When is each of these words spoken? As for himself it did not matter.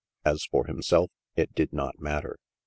As 0.25 0.43
for 0.45 0.65
himself 0.65 1.11
it 1.35 1.53
did 1.53 1.71
not 1.73 1.99
matter. 1.99 2.39